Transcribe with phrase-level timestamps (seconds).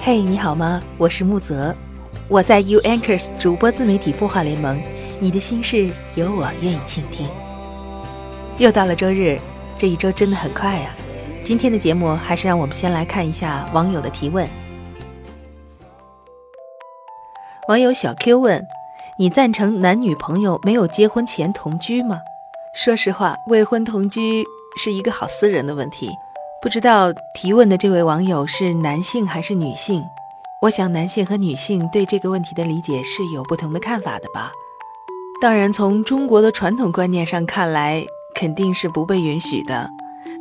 [0.00, 0.80] 嘿，你好吗？
[0.96, 1.74] 我是木泽，
[2.28, 4.80] 我在 U Anchors 主播自媒体孵化联盟，
[5.18, 7.28] 你的心事有我愿意倾听。
[8.58, 9.40] 又到了周日，
[9.76, 10.94] 这一周真的很快呀。
[11.42, 14.48] 今天的节目还是让我们先来看一下网友的提问。
[17.66, 18.64] 网友小 Q 问：
[19.18, 22.20] 你赞成男女朋友没有结婚前同居吗？
[22.72, 24.44] 说实话，未婚同居
[24.76, 26.08] 是一个好私人的问题。
[26.60, 30.02] 不知道提问的这位网友是男性还是女性？
[30.62, 34.50] 我想男性和女性对这个问题的理解是有不同的看法的吧。
[35.40, 39.88] 当然，从中国的传统观念上看来，肯定是不被允许的。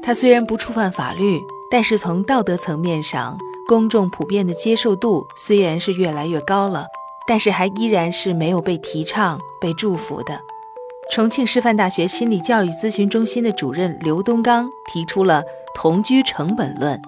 [0.02, 6.88] 它虽然不触犯法律，但是从道德层面上，公众普遍的接受度虽然是越来越高了，
[7.28, 10.42] 但是还依然是没有被提倡、被祝福的。
[11.12, 15.44] 重庆师范大学心理教育咨询中心的主任刘东刚提出了。
[15.80, 17.00] 同居成本论，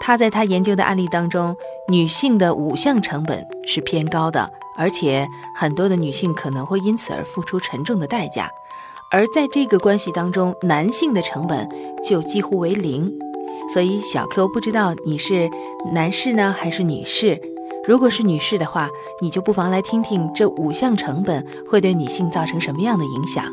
[0.00, 1.54] 他在他研究的案例当中，
[1.88, 8.50] 女性的五项成本是偏高的，而且很多的女性可能会因此而付出沉重的代价。
[9.12, 11.68] 而在这个关系当中，男性的成本
[12.02, 13.16] 就几乎为零。
[13.72, 15.48] 所以小 Q 不知道你是
[15.92, 17.40] 男士呢还是女士？
[17.86, 18.88] 如果是女士的话，
[19.20, 23.44] 你就不妨来听听这五项成本会对女性造成什么样的影响。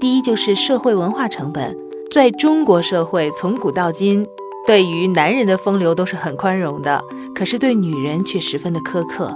[0.00, 1.76] 第一就是社会文化成本。
[2.10, 4.26] 在中国社会，从古到今，
[4.66, 9.32] 对于男人的风流都是很宽容的，可是对女人却十分的苛刻。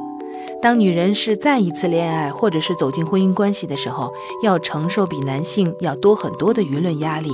[0.60, 7.30] 当女人是再一次恋爱，或者是走进婚姻关系的时候，要承受比男性要多很多的舆论压力。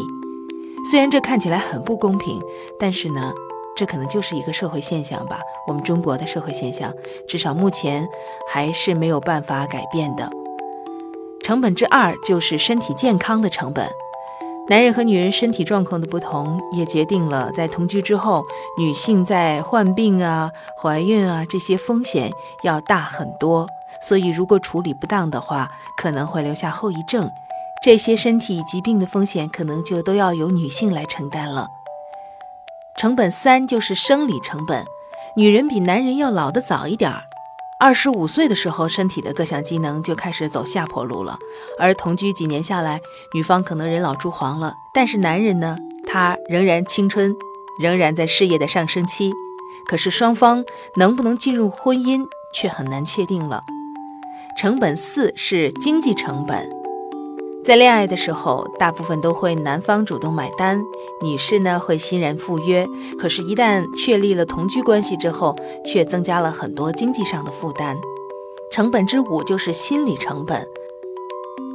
[0.91, 2.41] 虽然这看起来很不公平，
[2.79, 3.33] 但是呢，
[3.77, 5.39] 这可能就是一个社会现象吧。
[5.67, 6.93] 我们中国的社会现象，
[7.29, 8.09] 至少目前
[8.49, 10.31] 还是没有办法改变的。
[11.45, 13.89] 成本之二就是身体健康的成本。
[14.69, 18.45] 男人和女人身体状况的不同，也决定了在同居之后，
[18.77, 20.51] 女性在患病啊、
[20.83, 22.33] 怀孕啊这些风险
[22.65, 23.69] 要大很多。
[24.01, 27.31] 所以，如果处理不当的话，可能会留下后遗症。
[27.81, 31.69] 这些身体疾病的风险，可能就都要由女性来承担了。
[32.97, 34.83] 成本三就是生理成本，
[35.37, 37.25] 女人比男人要老得早一点儿。
[37.79, 41.37] 二十五岁的时候，身体的各项机能就开始走下坡路了。
[41.79, 42.99] 而同居几年下来，
[43.35, 47.37] 女方可能人老珠黄了，但是男人呢，他仍然青春，
[47.79, 49.31] 仍然在事业的上升期。
[49.87, 50.65] 可是双方
[50.97, 53.63] 能不能进入婚姻，却很难确定了。
[54.57, 56.86] 成本四是经济成本。
[57.67, 60.81] 在恋爱的时候，大部分都会男方主动买单，
[61.21, 62.87] 女士呢会欣然赴约。
[63.19, 65.53] 可是，一旦确立了同居关系之后，
[65.85, 67.99] 却增加了很多经济上的负担。
[68.71, 70.65] 成本之五就是心理成本。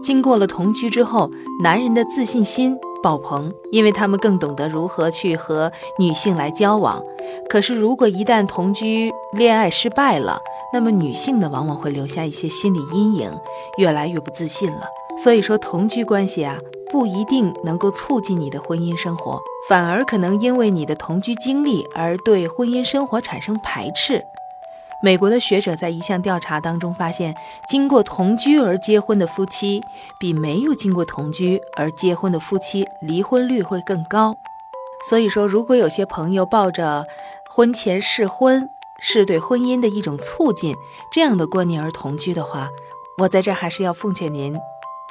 [0.02, 1.30] 经过了同居之后，
[1.62, 5.70] 男人的自信心爆棚，因为他们更懂得如何去和
[6.00, 7.04] 女性来交往。
[7.50, 10.40] 可是，如果一旦同居恋爱失败了，
[10.74, 13.30] 那么女性呢往往会留下一些心理阴影，
[13.78, 14.84] 越来越不自信了。
[15.24, 16.58] 所以说，同居关系啊，
[16.90, 19.40] 不一定能够促进你的婚姻生活，
[19.70, 24.24] 反而可能因为你的同居经历而对婚姻生活产生排斥。
[25.04, 27.36] 美国的学者在一项调查当中发现，
[27.68, 29.84] 经过同居而结婚的夫妻，
[30.20, 34.36] 比没有经过同居而结婚的夫妻离婚率会更高。
[35.08, 37.06] 所以说，如果有些朋友抱着
[37.50, 38.68] 婚前试婚
[39.00, 40.76] 是对婚姻的一种促进
[41.12, 42.70] 这样的观念而同居的话，
[43.20, 44.56] 我在这还是要奉劝您。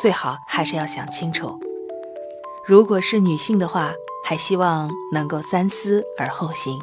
[0.01, 1.61] 最好还是要想清楚。
[2.67, 3.93] 如果是女性的话，
[4.25, 6.81] 还希望能够三思而后行。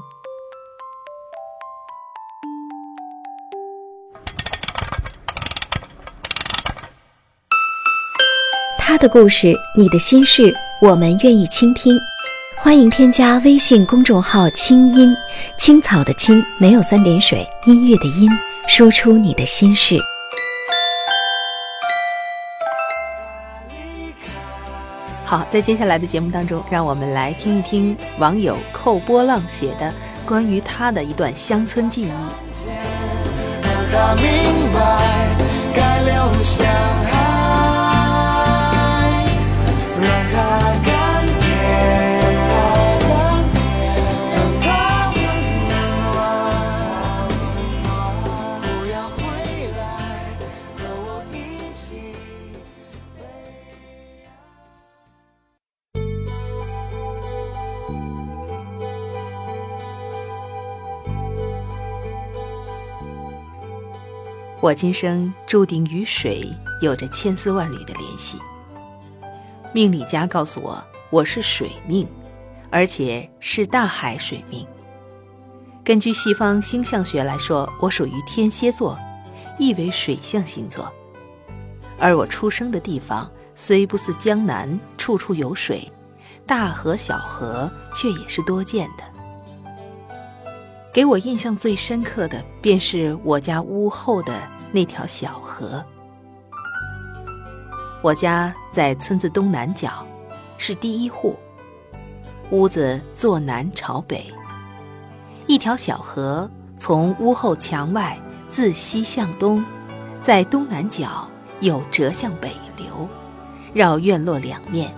[8.78, 11.98] 他的故事，你的心事，我们愿意倾听。
[12.56, 15.16] 欢迎添加微信公众号“清音
[15.58, 18.30] 青草”的青没有三点水，音乐的音，
[18.68, 20.00] 说出你的心事。
[25.28, 29.94] 好，在接下来的节目当中，让我们来听一听网友寇波浪写的
[30.26, 32.12] 关于他的一段乡村记忆。
[64.60, 66.52] 我今生注定与水
[66.82, 68.40] 有着千丝万缕的联系。
[69.72, 72.08] 命理家告诉我，我是水命，
[72.72, 74.66] 而且是大海水命。
[75.84, 78.98] 根据西方星象学来说，我属于天蝎座，
[79.60, 80.92] 意为水象星座。
[82.00, 85.92] 而我出生的地方虽不似江南处处有水，
[86.48, 89.04] 大河小河却也是多见的。
[90.98, 94.34] 给我印象最深刻的，便是我家屋后的
[94.72, 95.86] 那条小河。
[98.02, 100.04] 我家在村子东南角，
[100.58, 101.38] 是第一户。
[102.50, 104.26] 屋子坐南朝北，
[105.46, 106.50] 一条小河
[106.80, 108.20] 从屋后墙外
[108.50, 109.64] 自西向东，
[110.24, 111.30] 在东南角
[111.60, 113.08] 又折向北流，
[113.72, 114.92] 绕院落两面。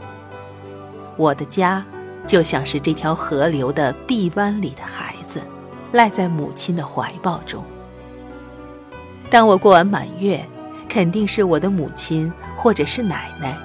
[1.17, 1.85] 我的家
[2.25, 5.08] 就像是这条河流的臂弯里的海，
[5.91, 7.63] 赖在母亲的怀抱中。
[9.29, 10.47] 当我过完满月，
[10.87, 12.31] 肯定是我的母亲。
[12.61, 13.57] 或者是奶奶，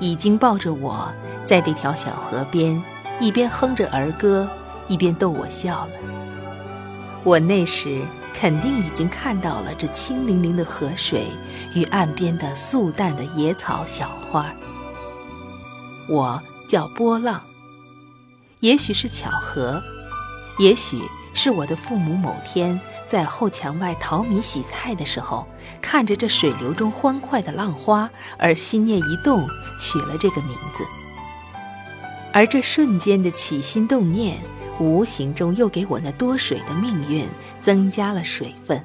[0.00, 1.08] 已经抱着我，
[1.44, 2.82] 在这条小河边，
[3.20, 4.48] 一边哼着儿歌，
[4.88, 5.92] 一边逗我笑了。
[7.22, 8.02] 我那时
[8.34, 11.28] 肯定已经看到了这清灵灵的河水
[11.76, 14.52] 与岸边的素淡的野草小花。
[16.08, 17.40] 我叫波浪，
[18.58, 19.80] 也许是巧合，
[20.58, 21.00] 也许
[21.34, 22.80] 是我的父母某天。
[23.06, 25.44] 在后墙外淘米洗菜的时候，
[25.82, 29.48] 看着这水流中欢快的浪花，而心念一动，
[29.80, 30.86] 取了这个名字。
[32.32, 34.40] 而这瞬间的起心动念，
[34.78, 37.26] 无形中又给我那多水的命运
[37.60, 38.84] 增加了水分。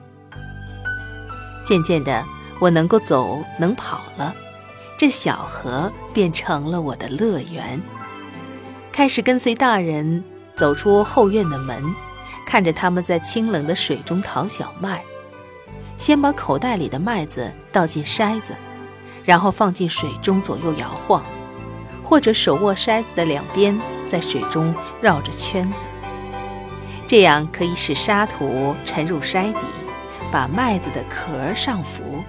[1.64, 2.26] 渐渐的，
[2.60, 4.34] 我能够走，能跑了，
[4.98, 7.80] 这小河便成了我的乐园。
[8.92, 10.24] 开始跟随大人
[10.56, 11.84] 走出后院的门。
[12.46, 15.04] 看着他们在清冷的水中淘小麦，
[15.98, 18.54] 先把口袋里的麦子倒进筛子，
[19.24, 21.24] 然后放进水中左右摇晃，
[22.04, 23.78] 或者手握筛子的两边
[24.08, 25.84] 在水中绕着圈子，
[27.08, 29.66] 这样可以使沙土沉入筛底，
[30.32, 32.24] 把麦子的壳上浮。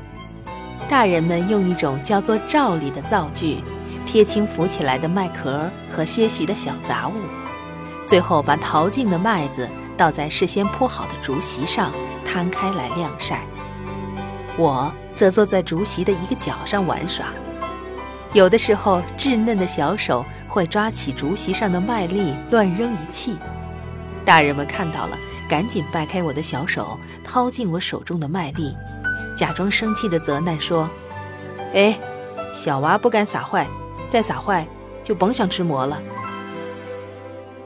[0.88, 3.60] 大人们用一种叫做“罩里”的造具，
[4.06, 7.14] 撇清浮起来的麦壳和些许的小杂物，
[8.04, 9.68] 最后把淘净的麦子。
[9.96, 11.92] 倒在事先铺好的竹席上，
[12.24, 13.42] 摊开来晾晒。
[14.56, 17.26] 我则坐在竹席的一个角上玩耍。
[18.32, 23.36] 有的时候，稚嫩的小手会抓起竹席上的麦粒乱扔一气。
[24.24, 25.16] 大人们看到了，
[25.48, 28.76] 赶紧掰开我的小手，掏进我手中的麦粒，
[29.36, 30.90] 假装生气地责难说
[31.72, 31.98] ：“哎，
[32.52, 33.66] 小娃不敢撒坏，
[34.08, 34.66] 再撒坏
[35.02, 36.02] 就甭想吃馍了。”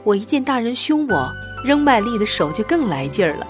[0.03, 1.33] 我一见大人凶我。
[1.63, 3.47] 扔麦粒的手就更来劲儿了，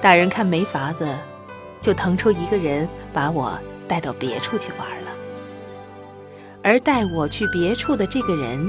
[0.00, 1.08] 大人看没法子，
[1.80, 5.10] 就腾出一个人把我带到别处去玩了。
[6.62, 8.68] 而带我去别处的这个人，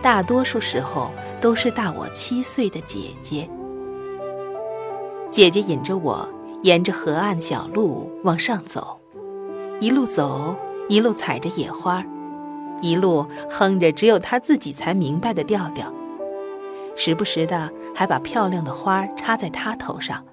[0.00, 3.48] 大多数时候都是大我七岁的姐姐。
[5.30, 6.28] 姐姐引着我
[6.62, 8.98] 沿着河岸小路往上走，
[9.78, 10.56] 一路走
[10.88, 12.04] 一路采着野花，
[12.80, 15.92] 一路哼着只有她自己才明白的调调，
[16.96, 17.70] 时不时的。
[17.94, 20.24] 还把漂亮的花插在他头上，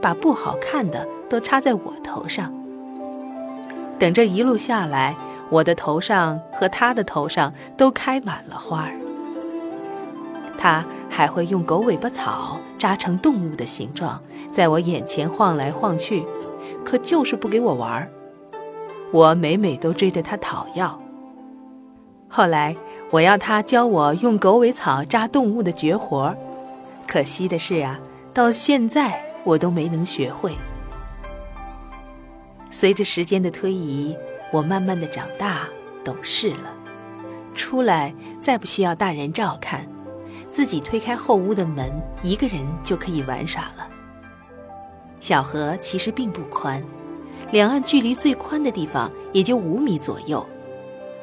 [0.00, 2.52] 把不好看的都插在我头上。
[3.98, 5.14] 等这一路下来，
[5.50, 8.96] 我的头上和他的头上都开满了花儿。
[10.58, 16.24] 他还会用狗尾巴草扎成动物的形状，在我眼前晃来晃去，
[16.84, 18.10] 可就是不给我玩儿。
[19.12, 20.98] 我每每都追着他讨要。
[22.28, 22.76] 后来
[23.10, 26.36] 我要他教我用狗尾草扎动物的绝活儿。
[27.06, 27.98] 可惜的是啊，
[28.34, 30.54] 到现在我都没能学会。
[32.70, 34.14] 随着时间的推移，
[34.52, 35.60] 我慢慢的长大，
[36.04, 36.72] 懂事了，
[37.54, 39.86] 出来再不需要大人照看，
[40.50, 41.90] 自己推开后屋的门，
[42.22, 43.88] 一个人就可以玩耍了。
[45.20, 46.82] 小河其实并不宽，
[47.50, 50.46] 两岸距离最宽的地方也就五米左右，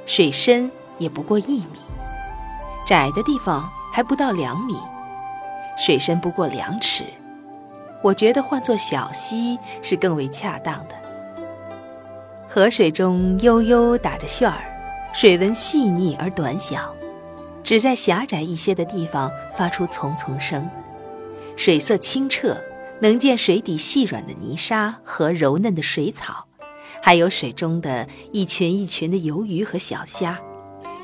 [0.05, 1.77] 水深也不过一米，
[2.87, 4.75] 窄的地方还不到两米。
[5.77, 7.03] 水深不过两尺，
[8.01, 10.95] 我觉得换作小溪是更为恰当的。
[12.47, 14.63] 河水中悠悠打着旋儿，
[15.13, 16.93] 水纹细腻而短小，
[17.63, 20.69] 只在狭窄一些的地方发出淙淙声。
[21.55, 22.55] 水色清澈，
[22.99, 26.45] 能见水底细软的泥沙和柔嫩的水草，
[27.01, 30.39] 还有水中的一群一群的游鱼和小虾。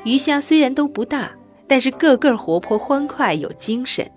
[0.03, 1.31] 鱼虾虽然都不大，
[1.67, 4.09] 但是个个活泼欢快，有精神。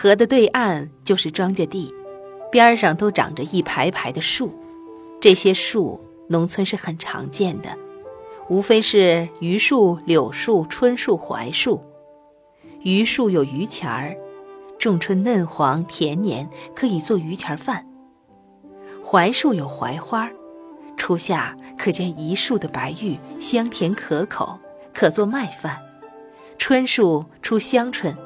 [0.00, 1.92] 河的对岸就是庄稼地，
[2.52, 4.54] 边上都长着一排排的树。
[5.20, 7.76] 这些树，农村是很常见的，
[8.48, 11.82] 无非是榆树、柳树、椿树、槐树。
[12.84, 14.16] 榆树有榆钱儿，
[14.78, 17.84] 种春嫩黄甜黏，可以做榆钱饭。
[19.02, 20.30] 槐树有槐花，
[20.96, 24.60] 初夏可见一树的白玉，香甜可口，
[24.94, 25.76] 可做麦饭。
[26.56, 28.16] 椿树出香椿，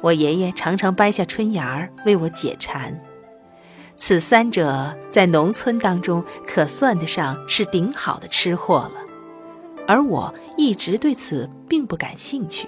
[0.00, 2.98] 我爷爷常常掰下春芽儿为我解馋。
[3.96, 9.00] 此三者在农村当中可算得上是顶好的吃货了，
[9.86, 12.66] 而我一直对此并不感兴趣。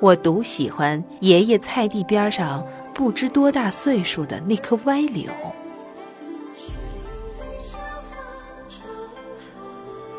[0.00, 5.30] 我独喜欢爷爷菜地边上不知多大岁数的那棵歪柳。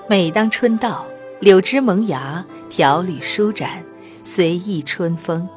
[0.08, 1.05] 每当春到，
[1.39, 3.84] 柳枝萌芽，条缕舒展，
[4.24, 5.50] 随意春风。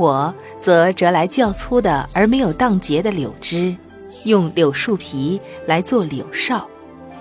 [0.00, 3.76] 我则折来较粗的而没有荡结的柳枝，
[4.24, 6.66] 用柳树皮来做柳哨。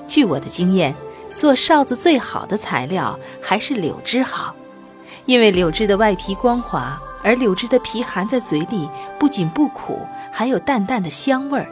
[0.07, 0.95] 据我的经验，
[1.33, 4.55] 做哨子最好的材料还是柳枝好，
[5.25, 8.87] 因为柳枝的外皮光滑，而柳枝的皮含在嘴里
[9.19, 9.99] 不仅不苦，
[10.31, 11.67] 还有淡淡的香味儿，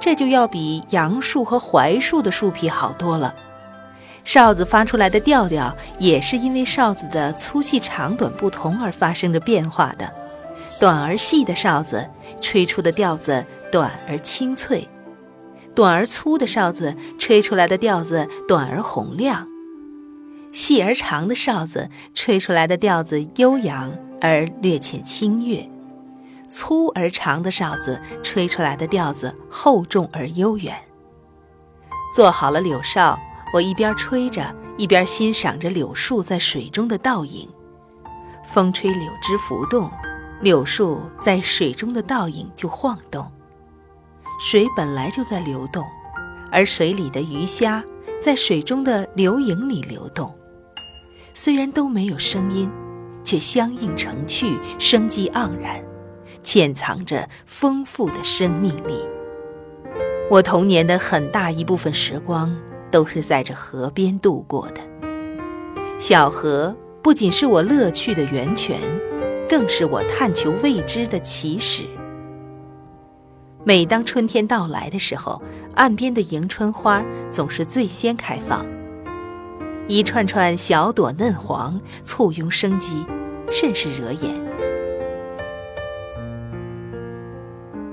[0.00, 3.34] 这就要比杨树和槐树的树皮好多了。
[4.24, 10.10] 哨子发出来的调调，也是因为哨子的粗细长短不同而发生着变化的。
[10.80, 12.08] 短而细的哨子
[12.40, 14.88] 吹出的调子短而清脆，
[15.74, 19.46] 短而粗的哨子吹出来的调子短而洪亮，
[20.54, 25.68] 细而长的哨子吹出来的调子悠扬而略显清越，
[26.48, 30.74] 粗而长的哨子吹出来的调子厚重而悠远。
[32.16, 33.20] 做好了柳哨，
[33.52, 37.46] 我一边吹着，一边欣赏着柳树在水中的倒影，
[38.48, 39.90] 风吹柳枝浮动。
[40.40, 43.30] 柳树在水中的倒影就晃动，
[44.40, 45.84] 水本来就在流动，
[46.50, 47.84] 而水里的鱼虾
[48.18, 50.34] 在水中的流影里流动，
[51.34, 52.70] 虽然都没有声音，
[53.22, 55.84] 却相映成趣，生机盎然，
[56.42, 59.04] 潜藏着丰富的生命力。
[60.30, 62.56] 我童年的很大一部分时光
[62.90, 64.80] 都是在这河边度过的，
[65.98, 68.80] 小河不仅是我乐趣的源泉。
[69.50, 71.82] 更是我探求未知的起始。
[73.64, 75.42] 每当春天到来的时候，
[75.74, 78.64] 岸边的迎春花总是最先开放，
[79.88, 83.04] 一串串小朵嫩黄，簇拥生机，
[83.50, 84.40] 甚是惹眼。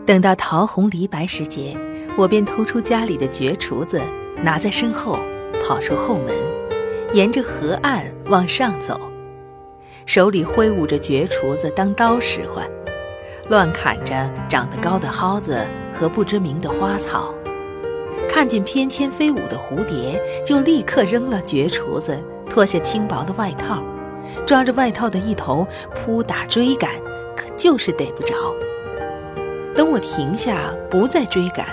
[0.06, 1.76] 等到桃红梨白时节，
[2.16, 4.00] 我便偷出家里的绝厨子，
[4.44, 5.18] 拿在身后，
[5.64, 6.36] 跑出后门，
[7.16, 9.02] 沿着河岸往上走。
[10.08, 12.66] 手里挥舞着绝厨子当刀使唤，
[13.50, 17.34] 乱砍着长得高的蒿子和不知名的花草。
[18.30, 22.18] 看见翩跹飞舞的蝴蝶，就立刻扔了绝厨子，
[22.50, 23.84] 脱下轻薄的外套，
[24.46, 26.90] 抓着外套的一头扑打追赶，
[27.36, 28.34] 可就是逮不着。
[29.76, 31.68] 等我停下，不再追赶，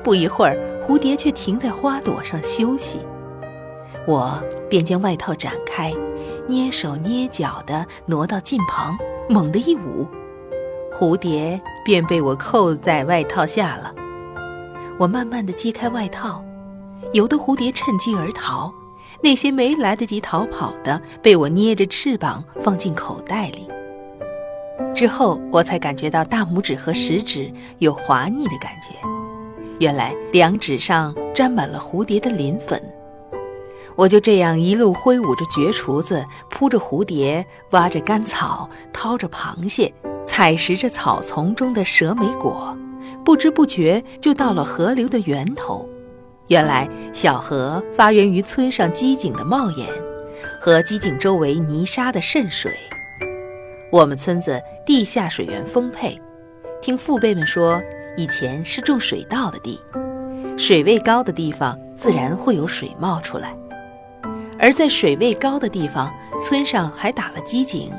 [0.00, 3.00] 不一会儿，蝴蝶却停在花朵上休息。
[4.06, 5.92] 我便将外套展开，
[6.48, 8.96] 蹑手蹑脚地挪到近旁，
[9.28, 10.06] 猛地一舞，
[10.94, 13.94] 蝴蝶便被我扣在外套下了。
[14.98, 16.44] 我慢慢地揭开外套，
[17.12, 18.72] 有的蝴蝶趁机而逃，
[19.22, 23.66] 那些没来得及逃跑的，被我捏着翅膀放进口袋里。
[24.94, 28.94] 之后我才感觉到大拇指和食指有滑腻的感觉，
[29.80, 32.80] 原来两指上沾满了蝴蝶的磷粉。
[33.96, 39.94] 我就这样一路挥舞着绝锄子，扑着蝴蝶，挖着干草，掏着螃蟹，
[40.26, 42.76] 采食着草丛中的蛇莓果，
[43.24, 45.88] 不知不觉就到了河流的源头。
[46.48, 49.88] 原来小河发源于村上机井的冒眼，
[50.60, 52.72] 和机井周围泥沙的渗水。
[53.92, 56.20] 我们村子地下水源丰沛，
[56.82, 57.80] 听父辈们说，
[58.16, 59.80] 以前是种水稻的地，
[60.58, 63.56] 水位高的地方自然会有水冒出来。
[64.64, 67.92] 而在水位高的地方，村上还打了机井，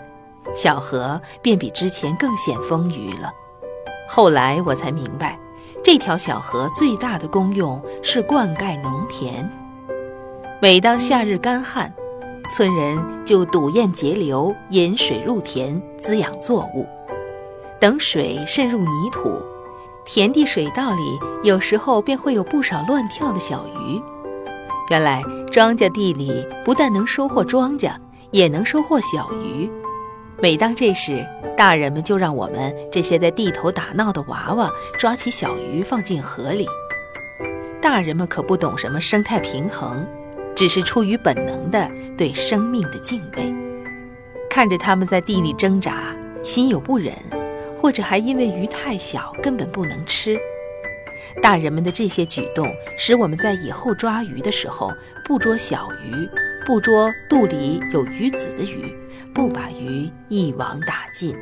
[0.56, 3.32] 小河便比之前更显丰腴了。
[4.10, 5.40] 后来我才明白，
[5.84, 9.48] 这条小河最大的功用是灌溉农田。
[10.60, 11.94] 每当夏日干旱，
[12.50, 16.90] 村人就堵堰截流，引水入田，滋养作物。
[17.80, 19.40] 等水渗入泥土，
[20.04, 24.02] 田地水稻里有时候便会有不少乱跳的小鱼。
[24.90, 27.96] 原来庄稼地里不但能收获庄稼，
[28.32, 29.70] 也能收获小鱼。
[30.38, 31.26] 每当这时，
[31.58, 36.68] 大人们就让我们这些在地头打闹的娃娃抓起小鱼放进河里。
[37.82, 40.06] 大人们可不懂什么生态平衡，
[40.56, 43.54] 只是出于本能的对生命的敬畏。
[44.50, 47.14] 看着他们在地里挣扎，心有不忍，
[47.82, 50.38] 或者还因为鱼太小根本不能吃。
[51.42, 54.92] 大人们的这些举动，使我们在以后抓鱼的时候，
[55.24, 56.28] 不捉小鱼，
[56.66, 58.94] 不捉肚里有鱼子的鱼，
[59.34, 61.36] 不把鱼一网打尽。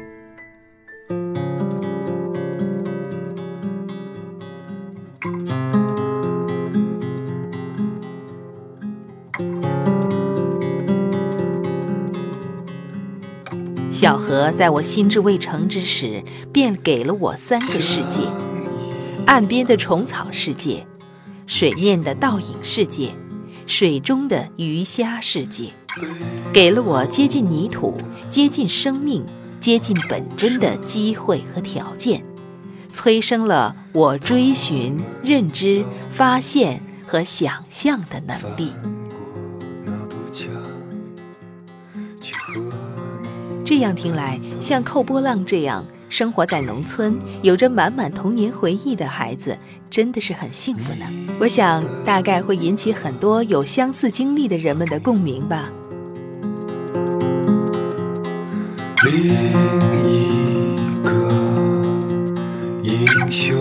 [13.90, 18.28] 小河在我心智未成之时，便给了我三个世界。
[19.34, 20.86] 岸边的虫草世界，
[21.48, 23.16] 水面的倒影世界，
[23.66, 25.72] 水中的鱼虾世界，
[26.54, 27.98] 给了我接近泥土、
[28.30, 29.26] 接近生命、
[29.60, 32.24] 接近本真的机会和条件，
[32.92, 38.72] 催生了我追寻、认知、发现和想象的能力。
[43.66, 45.84] 这样听来，像寇波浪这样。
[46.14, 49.58] 生活在农村，有着满满童年回忆的孩子，
[49.90, 51.08] 真的是很幸福呢。
[51.40, 55.72] 我想，大概会引起很多有相似经历的人们的共鸣吧。
[59.04, 59.34] 另
[60.04, 61.10] 一个
[62.84, 63.58] 英雄。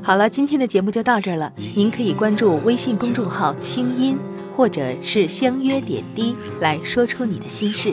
[0.00, 1.52] 好了，今天的节目就到这儿了。
[1.74, 4.16] 您可以关注微信公众号“清音”
[4.54, 7.92] 或者是“相约点滴”，来说出你的心事。